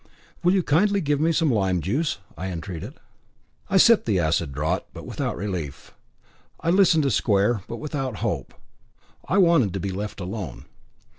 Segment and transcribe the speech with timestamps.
[0.41, 2.95] "Will you kindly give me some lime juice?" I entreated.
[3.69, 5.93] I sipped the acid draught, but without relief.
[6.59, 8.55] I listened to Square, but without hope.
[9.27, 10.65] I wanted to be left alone.